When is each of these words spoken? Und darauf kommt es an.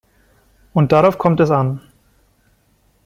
Und 0.73 0.91
darauf 0.93 1.19
kommt 1.19 1.39
es 1.41 1.51
an. 1.51 1.79